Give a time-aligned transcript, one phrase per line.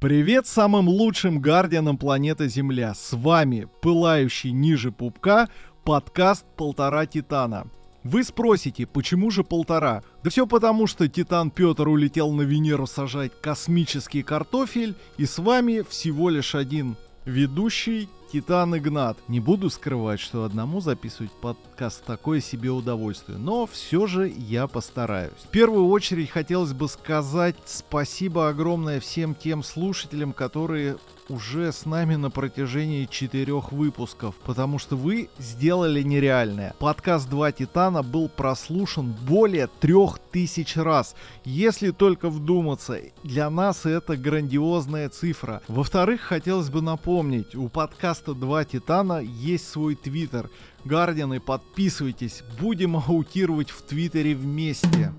[0.00, 2.94] Привет самым лучшим гардианам планеты Земля.
[2.94, 5.48] С вами пылающий ниже пупка
[5.82, 7.66] подкаст «Полтора Титана».
[8.04, 10.02] Вы спросите, почему же полтора?
[10.22, 15.82] Да все потому, что Титан Петр улетел на Венеру сажать космический картофель, и с вами
[15.88, 19.16] всего лишь один ведущий Титан Игнат.
[19.28, 25.38] Не буду скрывать, что одному записывать подкаст такое себе удовольствие, но все же я постараюсь.
[25.44, 30.96] В первую очередь хотелось бы сказать спасибо огромное всем тем слушателям, которые
[31.28, 36.74] уже с нами на протяжении четырех выпусков, потому что вы сделали нереальное.
[36.78, 41.14] Подкаст «Два Титана» был прослушан более трех тысяч раз.
[41.44, 45.62] Если только вдуматься, для нас это грандиозная цифра.
[45.68, 50.50] Во-вторых, хотелось бы напомнить, у подкаста «Два Титана» есть свой твиттер.
[50.84, 55.14] Гардианы, подписывайтесь, будем аутировать в твиттере вместе.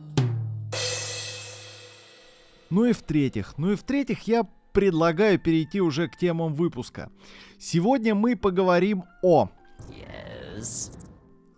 [2.70, 7.10] Ну и в-третьих, ну и в-третьих, я предлагаю перейти уже к темам выпуска.
[7.58, 9.50] Сегодня мы поговорим о...
[9.90, 10.92] Yes.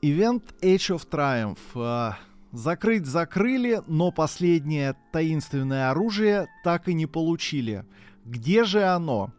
[0.04, 1.58] Event Age of Triumph.
[1.76, 2.20] А,
[2.52, 7.86] закрыть закрыли, но последнее таинственное оружие так и не получили.
[8.24, 9.32] Где же оно?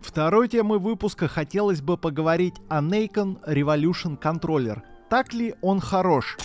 [0.00, 4.82] Второй темой выпуска хотелось бы поговорить о Nikon Revolution Controller.
[5.08, 6.38] Так ли он хорош?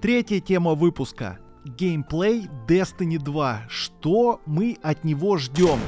[0.00, 3.64] Третья тема выпуска геймплей Destiny 2.
[3.68, 5.78] Что мы от него ждем?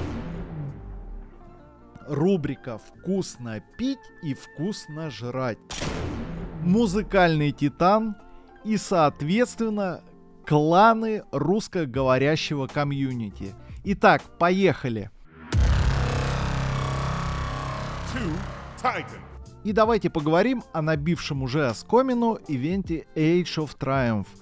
[2.09, 5.59] Рубрика «Вкусно пить и вкусно жрать».
[6.63, 8.17] Музыкальный титан
[8.65, 10.03] и, соответственно,
[10.47, 13.55] кланы русскоговорящего комьюнити.
[13.85, 15.11] Итак, поехали.
[19.65, 24.27] И давайте поговорим о набившем уже оскомину ивенте Age of Triumph–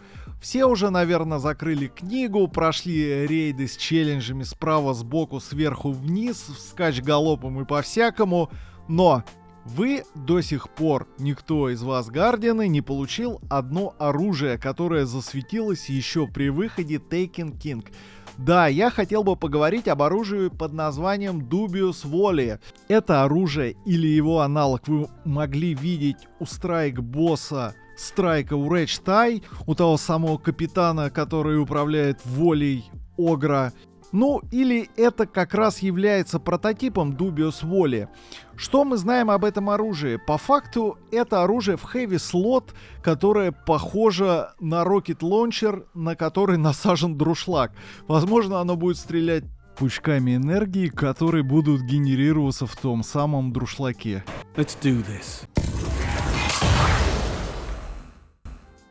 [0.44, 7.62] все уже, наверное, закрыли книгу, прошли рейды с челленджами справа, сбоку, сверху, вниз, скач галопом
[7.62, 8.50] и по-всякому,
[8.86, 9.24] но
[9.64, 16.26] вы до сих пор, никто из вас, Гардианы, не получил одно оружие, которое засветилось еще
[16.26, 17.88] при выходе Taken King.
[18.36, 22.60] Да, я хотел бы поговорить об оружии под названием Dubious Volley.
[22.88, 29.42] Это оружие или его аналог вы могли видеть у страйк босса страйка у Рэч Тай,
[29.66, 32.84] у того самого капитана, который управляет волей
[33.16, 33.72] Огра.
[34.12, 38.08] Ну, или это как раз является прототипом Dubious Воли.
[38.54, 40.20] Что мы знаем об этом оружии?
[40.24, 42.70] По факту, это оружие в Heavy Slot,
[43.02, 47.72] которое похоже на Rocket Launcher, на который насажен друшлаг.
[48.06, 49.42] Возможно, оно будет стрелять
[49.76, 54.24] пучками энергии, которые будут генерироваться в том самом друшлаке.
[54.56, 55.63] Let's do this.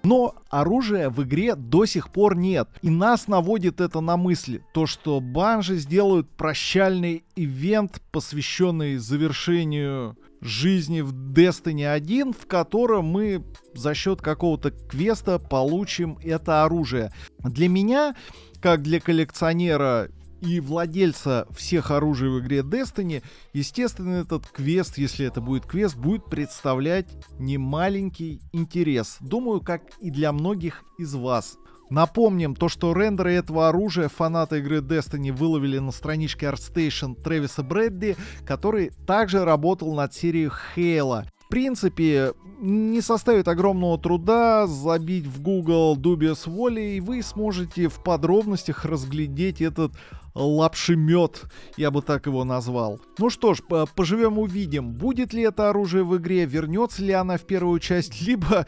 [0.04, 2.68] Но оружия в игре до сих пор нет.
[2.82, 4.62] И нас наводит это на мысли.
[4.74, 13.46] То, что банжи сделают прощальный ивент, посвященный завершению жизни в Destiny 1, в котором мы
[13.74, 17.14] за счет какого-то квеста получим это оружие.
[17.40, 18.14] Для меня,
[18.60, 20.10] как для коллекционера
[20.44, 23.24] и владельца всех оружий в игре Destiny,
[23.54, 27.08] естественно, этот квест, если это будет квест, будет представлять
[27.40, 29.18] немаленький интерес.
[29.22, 31.58] Думаю, как и для многих из вас.
[31.90, 38.18] Напомним, то, что рендеры этого оружия фанаты игры Destiny выловили на страничке ArtStation Трэвиса Брэдди,
[38.46, 41.26] который также работал над серией Halo.
[41.54, 48.86] Принципе, не составит огромного труда забить в Google Dubious Volley, и вы сможете в подробностях
[48.86, 49.92] разглядеть этот
[50.34, 51.44] лапшемет,
[51.78, 53.00] я бы так его назвал.
[53.20, 53.62] Ну что ж,
[53.96, 58.66] поживем увидим, будет ли это оружие в игре, вернется ли она в первую часть, либо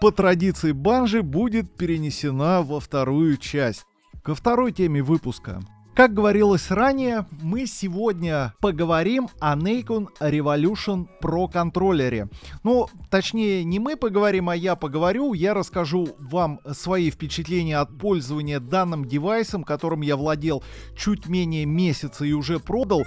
[0.00, 3.84] по традиции Банжи будет перенесена во вторую часть.
[4.22, 5.60] Ко второй теме выпуска.
[5.94, 12.28] Как говорилось ранее, мы сегодня поговорим о Nikon Revolution Pro контроллере.
[12.62, 15.34] Ну, точнее, не мы поговорим, а я поговорю.
[15.34, 20.64] Я расскажу вам свои впечатления от пользования данным девайсом, которым я владел
[20.96, 23.02] чуть менее месяца и уже продал.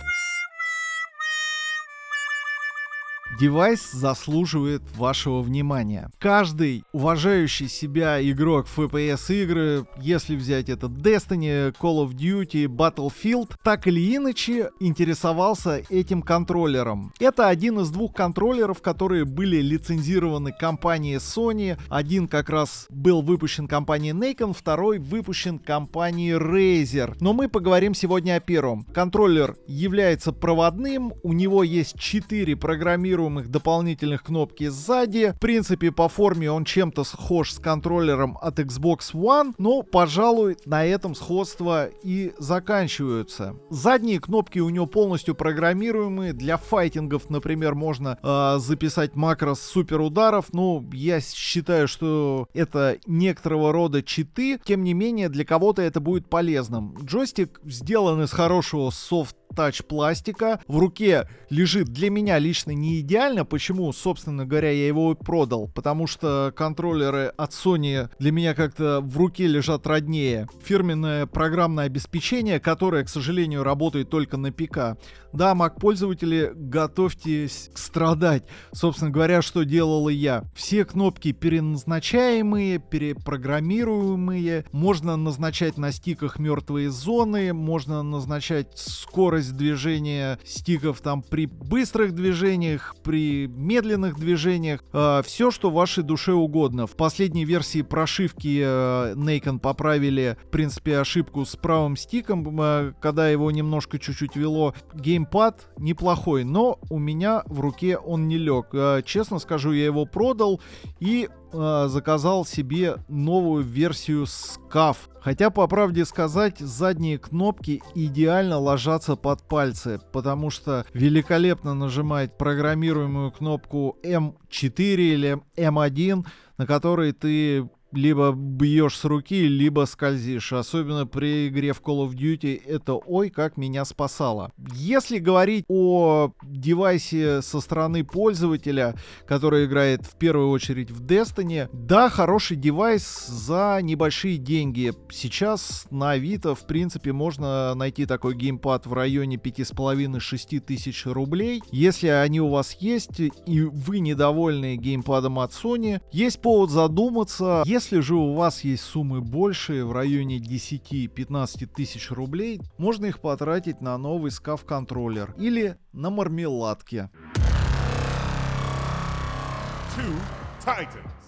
[3.38, 6.10] Девайс заслуживает вашего внимания.
[6.20, 13.88] Каждый уважающий себя игрок FPS игры, если взять это Destiny, Call of Duty, Battlefield, так
[13.88, 17.12] или иначе интересовался этим контроллером.
[17.20, 21.78] Это один из двух контроллеров, которые были лицензированы компанией Sony.
[21.90, 27.18] Один как раз был выпущен компанией Nacon, второй выпущен компанией Razer.
[27.20, 28.84] Но мы поговорим сегодня о первом.
[28.94, 35.34] Контроллер является проводным, у него есть 4 программируемые программируемых дополнительных кнопки сзади.
[35.36, 40.86] В принципе, по форме он чем-то схож с контроллером от Xbox One, но, пожалуй, на
[40.86, 43.56] этом сходство и заканчиваются.
[43.70, 46.34] Задние кнопки у него полностью программируемые.
[46.34, 50.46] Для файтингов, например, можно э, записать макрос супер ударов.
[50.54, 54.60] Ну, я считаю, что это некоторого рода читы.
[54.64, 56.96] Тем не менее, для кого-то это будет полезным.
[57.04, 60.60] Джойстик сделан из хорошего софт тач пластика.
[60.68, 63.46] В руке лежит для меня лично не идеально.
[63.46, 65.70] Почему, собственно говоря, я его продал?
[65.74, 70.48] Потому что контроллеры от Sony для меня как-то в руке лежат роднее.
[70.64, 74.98] Фирменное программное обеспечение, которое, к сожалению, работает только на ПК.
[75.34, 78.44] Да, Mac-пользователи, готовьтесь страдать.
[78.72, 80.46] Собственно говоря, что делал и я.
[80.56, 84.66] Все кнопки переназначаемые, перепрограммируемые.
[84.72, 92.14] Можно назначать на стиках мертвые зоны, можно назначать скорость скорость движения стиков там при быстрых
[92.14, 96.88] движениях, при медленных движениях, э, все, что вашей душе угодно.
[96.88, 103.28] В последней версии прошивки э, Nacon поправили, в принципе, ошибку с правым стиком, э, когда
[103.28, 104.74] его немножко чуть-чуть вело.
[104.94, 108.68] Геймпад неплохой, но у меня в руке он не лег.
[108.74, 110.62] Э, честно скажу, я его продал
[111.00, 114.98] и э, заказал себе новую версию SCAF.
[115.26, 123.32] Хотя, по правде сказать, задние кнопки идеально ложатся под пальцы, потому что великолепно нажимать программируемую
[123.32, 126.24] кнопку M4 или M1,
[126.60, 130.54] на которой ты либо бьешь с руки, либо скользишь.
[130.54, 134.52] Особенно при игре в Call of Duty это ой, как меня спасало.
[134.74, 138.96] Если говорить о девайсе со стороны пользователя,
[139.28, 144.94] который играет в первую очередь в Destiny, да, хороший девайс за небольшие деньги.
[145.12, 151.62] Сейчас на Авито, в принципе, можно найти такой геймпад в районе 5,5-6 тысяч рублей.
[151.72, 157.85] Если они у вас есть, и вы недовольны геймпадом от Sony, есть повод задуматься, если
[157.86, 163.80] если же у вас есть суммы большие, в районе 10-15 тысяч рублей, можно их потратить
[163.80, 167.12] на новый скаф-контроллер или на мармеладки.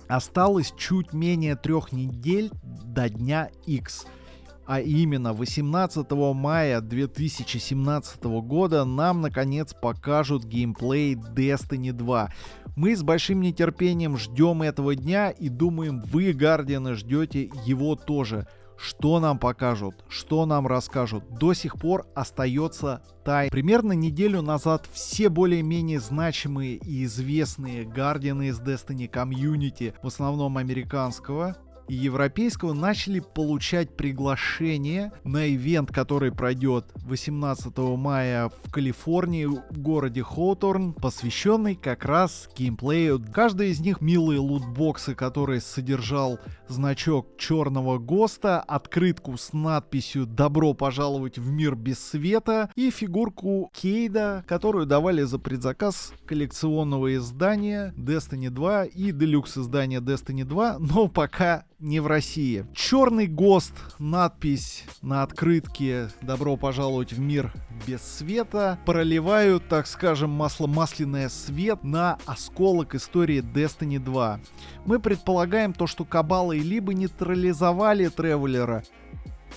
[0.08, 4.08] Осталось чуть менее трех недель до дня X
[4.68, 12.30] а именно 18 мая 2017 года нам наконец покажут геймплей Destiny 2.
[12.76, 18.46] Мы с большим нетерпением ждем этого дня и думаем, вы, Гардианы, ждете его тоже.
[18.78, 23.50] Что нам покажут, что нам расскажут, до сих пор остается тай.
[23.50, 31.58] Примерно неделю назад все более-менее значимые и известные Гардианы из Destiny комьюнити, в основном американского,
[31.88, 40.24] и европейского начали получать приглашение на ивент, который пройдет 18 мая в Калифорнии, в городе
[40.24, 43.24] Хоуторн, посвященный как раз геймплею.
[43.34, 51.38] Каждый из них милые лутбоксы, который содержал значок черного ГОСТа, открытку с надписью «Добро пожаловать
[51.38, 58.86] в мир без света» и фигурку Кейда, которую давали за предзаказ коллекционного издания Destiny 2
[58.86, 62.66] и делюкс издания Destiny 2, но пока не в России.
[62.74, 67.54] Черный ГОСТ, надпись на открытке «Добро пожаловать в мир
[67.86, 74.40] без света» проливают, так скажем, масло-масляное свет на осколок истории Destiny 2.
[74.86, 78.84] Мы предполагаем то, что кабалы либо нейтрализовали Тревелера,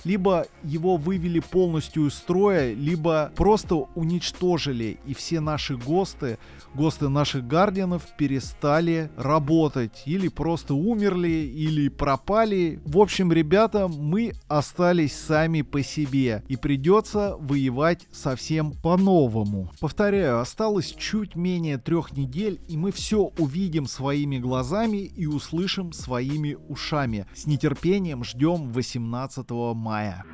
[0.03, 6.37] либо его вывели полностью из строя, либо просто уничтожили, и все наши ГОСТы,
[6.73, 12.81] ГОСТы наших Гардианов перестали работать, или просто умерли, или пропали.
[12.85, 19.71] В общем, ребята, мы остались сами по себе, и придется воевать совсем по-новому.
[19.79, 26.57] Повторяю, осталось чуть менее трех недель, и мы все увидим своими глазами и услышим своими
[26.67, 27.25] ушами.
[27.35, 30.25] С нетерпением ждем 18 мая мая.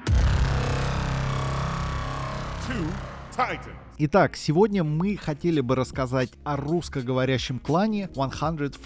[4.00, 8.26] Итак, сегодня мы хотели бы рассказать о русскоговорящем клане 100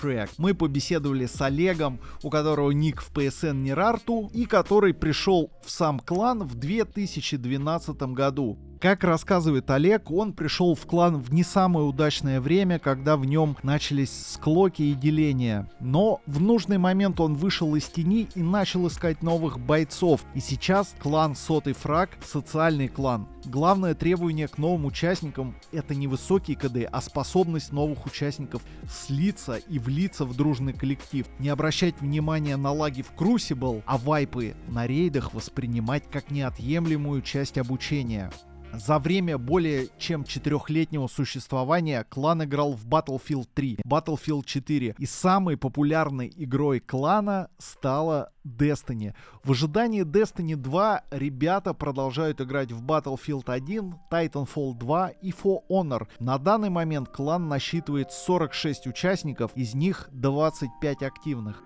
[0.01, 0.30] Frag.
[0.38, 5.70] Мы побеседовали с Олегом, у которого ник в PSN не Рарту, и который пришел в
[5.70, 8.58] сам клан в 2012 году.
[8.82, 13.56] Как рассказывает Олег, он пришел в клан в не самое удачное время, когда в нем
[13.62, 15.70] начались склоки и деления.
[15.80, 20.26] Но в нужный момент он вышел из тени и начал искать новых бойцов.
[20.34, 23.28] И сейчас клан Сотый Фраг— социальный клан.
[23.46, 29.78] Главное требование к новым участникам— это не высокий КД, а способность новых участников слиться и
[29.78, 31.28] влиться в дружный коллектив.
[31.38, 37.60] Не обращать внимания на лаги в Crucible, а вайпы на рейдах воспринимать как неотъемлемую часть
[37.60, 38.32] обучения.
[38.74, 45.58] За время более чем четырехлетнего существования клан играл в Battlefield 3, Battlefield 4 и самой
[45.58, 49.13] популярной игрой клана стала Destiny.
[49.44, 56.08] В ожидании Destiny 2 ребята продолжают играть в Battlefield 1, Titanfall 2 и For Honor.
[56.20, 61.62] На данный момент клан насчитывает 46 участников, из них 25 активных.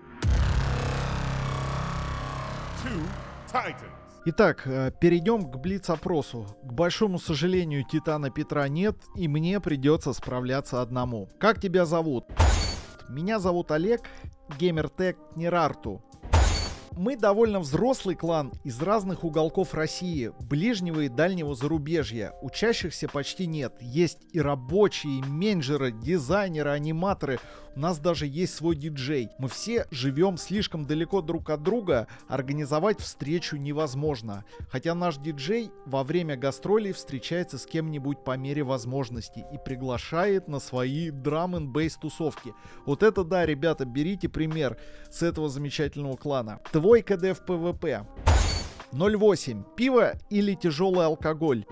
[4.28, 6.48] Итак, э, перейдем к Блиц-опросу.
[6.64, 11.28] К большому сожалению, Титана Петра нет, и мне придется справляться одному.
[11.38, 12.24] Как тебя зовут?
[13.08, 14.00] Меня зовут Олег,
[14.58, 16.02] геймертек Нерарту.
[16.96, 22.32] Мы довольно взрослый клан из разных уголков России, ближнего и дальнего зарубежья.
[22.42, 23.74] Учащихся почти нет.
[23.80, 27.38] Есть и рабочие, и менеджеры, дизайнеры, аниматоры.
[27.76, 29.28] У нас даже есть свой диджей.
[29.36, 34.46] Мы все живем слишком далеко друг от друга, организовать встречу невозможно.
[34.70, 40.58] Хотя наш диджей во время гастролей встречается с кем-нибудь по мере возможности и приглашает на
[40.58, 42.54] свои драм н бейс тусовки.
[42.86, 44.78] Вот это да, ребята, берите пример
[45.10, 46.60] с этого замечательного клана.
[46.72, 48.06] Твой КД в PvP.
[48.92, 49.74] 0,8.
[49.76, 51.66] Пиво или тяжелый алкоголь?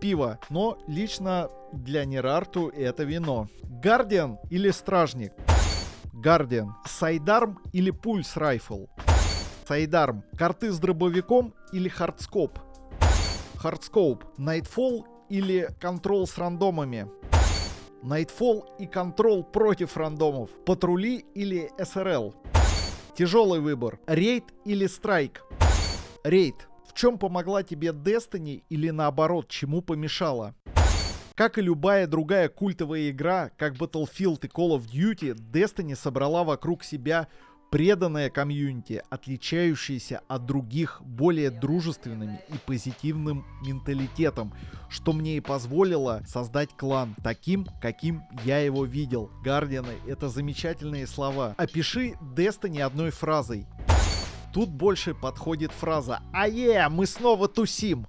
[0.00, 3.48] Пиво, но лично для Нерарту это вино.
[3.64, 5.32] Guardian или Стражник?
[6.14, 6.74] Guardian.
[6.86, 8.86] Sidearm или Pulse Rifle?
[9.68, 10.24] Sidearm.
[10.38, 12.58] Карты с дробовиком или Hardscope?
[13.56, 14.24] Hardscope.
[14.38, 17.06] Nightfall или Control с рандомами?
[18.02, 20.48] Nightfall и Control против рандомов.
[20.64, 22.34] Патрули или SRL?
[23.14, 24.00] Тяжелый выбор.
[24.06, 25.42] Рейд или Strike?
[26.24, 26.69] Рейд.
[26.90, 30.56] В чем помогла тебе Destiny или наоборот, чему помешала?
[31.36, 36.82] Как и любая другая культовая игра, как Battlefield и Call of Duty, Destiny собрала вокруг
[36.82, 37.28] себя
[37.70, 44.52] преданное комьюнити, отличающееся от других более дружественным и позитивным менталитетом,
[44.88, 49.30] что мне и позволило создать клан таким, каким я его видел.
[49.44, 51.54] Гардианы— это замечательные слова.
[51.56, 53.68] Опиши Destiny одной фразой.
[54.52, 58.06] Тут больше подходит фраза «Ае, мы снова тусим!»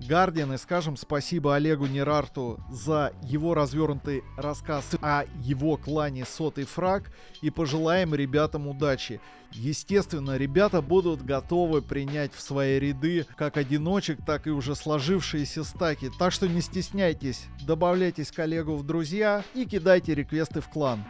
[0.00, 7.50] Гардианы, скажем спасибо Олегу Нерарту за его развернутый рассказ о его клане Сотый Фраг и
[7.50, 9.20] пожелаем ребятам удачи.
[9.52, 16.10] Естественно, ребята будут готовы принять в свои ряды как одиночек, так и уже сложившиеся стаки.
[16.18, 21.04] Так что не стесняйтесь, добавляйтесь коллегу в друзья и кидайте реквесты в клан.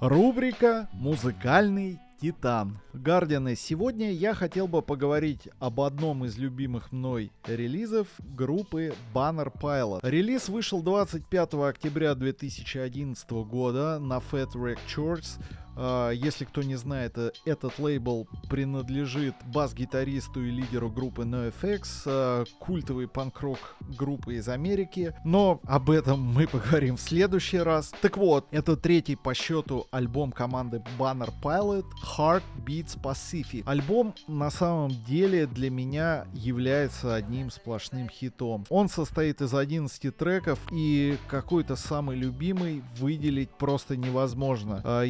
[0.00, 2.78] Рубрика «Музыкальный Титан.
[2.94, 10.00] Гардианы, сегодня я хотел бы поговорить об одном из любимых мной релизов группы Banner Pilot.
[10.02, 15.63] Релиз вышел 25 октября 2011 года на Fat Wreck а,
[16.12, 23.08] если кто не знает, э, этот лейбл принадлежит бас-гитаристу и лидеру группы NoFX, а, культовой
[23.08, 23.58] панк-рок
[23.98, 25.14] группы из Америки.
[25.24, 27.92] Но об этом мы поговорим в следующий раз.
[28.00, 33.62] Так вот, это третий по счету альбом команды Banner Pilot Heart Beats Pacific.
[33.66, 38.64] Альбом на самом деле для меня является одним сплошным хитом.
[38.68, 44.80] Он состоит из 11 треков и какой-то самый любимый выделить просто невозможно.
[44.84, 45.02] А,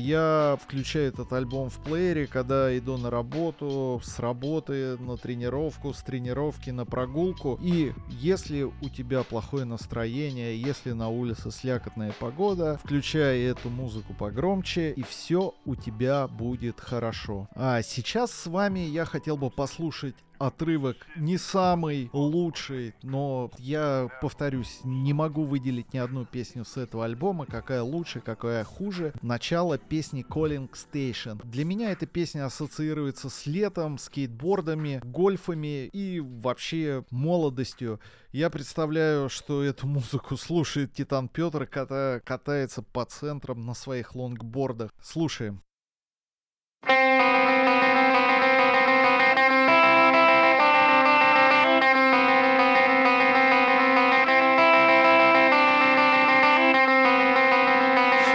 [0.56, 6.70] включаю этот альбом в плеере, когда иду на работу, с работы на тренировку, с тренировки
[6.70, 7.58] на прогулку.
[7.62, 14.92] И если у тебя плохое настроение, если на улице слякотная погода, включай эту музыку погромче,
[14.92, 17.49] и все у тебя будет хорошо.
[17.54, 20.14] А сейчас с вами я хотел бы послушать
[20.46, 27.04] отрывок не самый лучший, но я повторюсь, не могу выделить ни одну песню с этого
[27.04, 29.12] альбома, какая лучше, какая хуже.
[29.22, 31.40] Начало песни Calling Station.
[31.44, 38.00] Для меня эта песня ассоциируется с летом, скейтбордами, гольфами и вообще молодостью.
[38.32, 44.90] Я представляю, что эту музыку слушает Титан Петр, когда катается по центрам на своих лонгбордах.
[45.00, 45.62] Слушаем.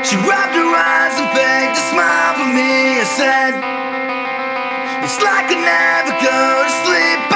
[0.01, 3.51] She rubbed her eyes and faked a smile for me and said,
[5.03, 7.28] It's like I never go to sleep,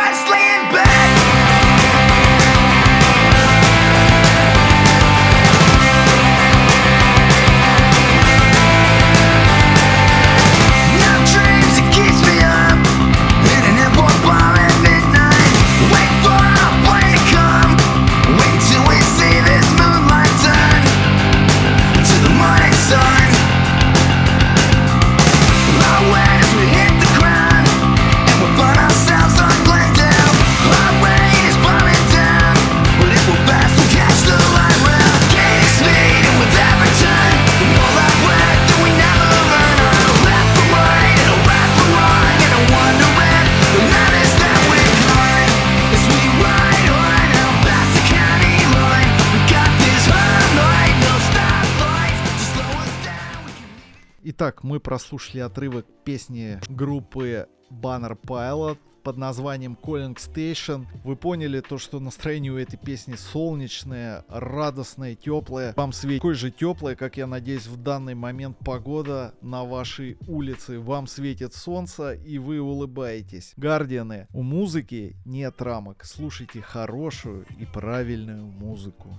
[54.44, 60.86] Итак, мы прослушали отрывок песни группы Banner Pilot под названием Calling Station.
[61.06, 65.74] Вы поняли то, что настроение у этой песни солнечное, радостное, теплое.
[65.78, 70.78] Вам светит такое же теплое, как я надеюсь, в данный момент погода на вашей улице.
[70.78, 73.54] Вам светит солнце, и вы улыбаетесь.
[73.56, 76.04] Гардианы, у музыки нет рамок.
[76.04, 79.18] Слушайте хорошую и правильную музыку.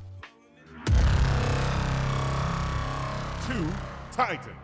[3.49, 3.73] Two
[4.15, 4.64] Titans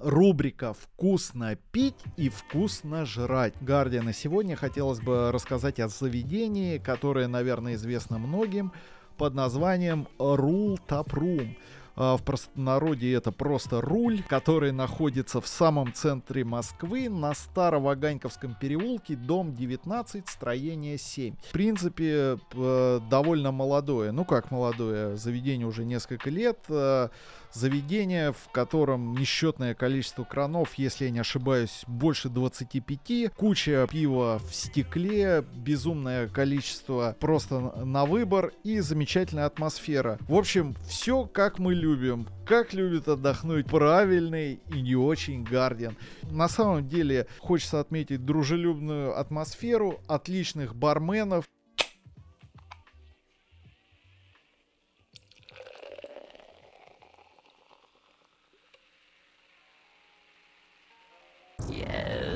[0.00, 3.54] рубрика «Вкусно пить и вкусно жрать».
[3.60, 8.72] Гардиана, сегодня хотелось бы рассказать о заведении, которое, наверное, известно многим,
[9.16, 11.56] под названием Рул Тапрум.
[11.96, 19.16] А, в простонародье это просто руль, который находится в самом центре Москвы на Староваганьковском переулке,
[19.16, 21.34] дом 19, строение 7.
[21.36, 27.10] В принципе, довольно молодое, ну как молодое, заведение уже несколько лет, а,
[27.52, 34.54] заведение, в котором несчетное количество кранов, если я не ошибаюсь, больше 25, куча пива в
[34.54, 40.18] стекле, безумное количество просто на выбор и замечательная атмосфера.
[40.20, 45.96] В общем, все как мы любим, как любит отдохнуть правильный и не очень Гардиан.
[46.22, 51.44] На самом деле хочется отметить дружелюбную атмосферу, отличных барменов,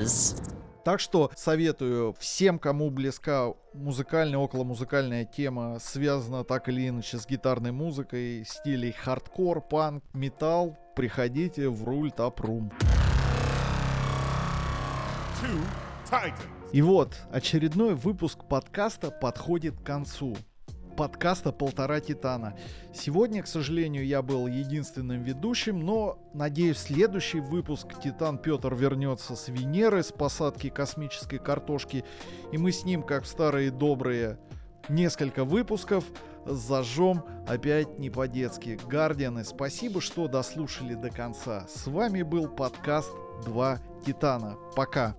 [0.05, 0.37] Yes.
[0.85, 7.73] Так что советую всем, кому близка музыкальная, околомузыкальная тема, связана так или иначе с гитарной
[7.73, 12.71] музыкой, стилей хардкор, панк, металл, приходите в Руль Тапрум.
[16.73, 20.37] И вот, очередной выпуск подкаста подходит к концу
[20.95, 22.57] подкаста «Полтора Титана».
[22.93, 29.49] Сегодня, к сожалению, я был единственным ведущим, но, надеюсь, следующий выпуск Титан Петр вернется с
[29.49, 32.05] Венеры, с посадки космической картошки,
[32.53, 34.39] и мы с ним, как в старые добрые
[34.89, 36.05] несколько выпусков,
[36.45, 38.79] зажжем опять не по-детски.
[38.87, 41.67] Гардианы, спасибо, что дослушали до конца.
[41.69, 43.11] С вами был подкаст
[43.45, 44.57] «Два Титана».
[44.77, 45.17] Пока.